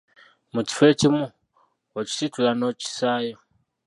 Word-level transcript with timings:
Mu 0.53 0.61
kifo 0.67 0.83
ekimu, 0.91 1.23
okisitula 1.99 2.51
n'okissaayo. 2.55 3.35